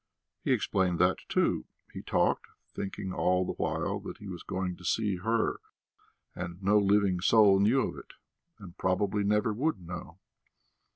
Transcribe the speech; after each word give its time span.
He 0.43 0.51
explained 0.51 0.97
that, 0.97 1.19
too. 1.29 1.65
He 1.93 2.01
talked, 2.01 2.47
thinking 2.73 3.13
all 3.13 3.45
the 3.45 3.51
while 3.51 3.99
that 3.99 4.17
he 4.17 4.27
was 4.27 4.41
going 4.41 4.75
to 4.77 4.83
see 4.83 5.17
her, 5.17 5.59
and 6.35 6.59
no 6.63 6.79
living 6.79 7.19
soul 7.19 7.59
knew 7.59 7.81
of 7.81 7.95
it, 7.99 8.13
and 8.57 8.75
probably 8.79 9.23
never 9.23 9.53
would 9.53 9.79
know. 9.85 10.17